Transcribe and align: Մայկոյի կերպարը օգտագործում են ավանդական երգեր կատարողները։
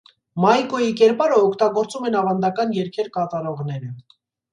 Մայկոյի 0.43 0.93
կերպարը 1.01 1.35
օգտագործում 1.49 2.07
են 2.11 2.17
ավանդական 2.21 2.73
երգեր 2.79 3.11
կատարողները։ 3.19 3.93